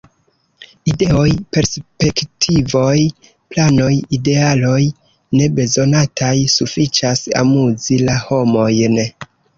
[0.91, 1.27] Ideoj,
[1.57, 3.03] perspektivoj,
[3.53, 4.81] planoj, idealoj–
[5.41, 8.99] ne bezonataj; sufiĉas amuzi la homojn.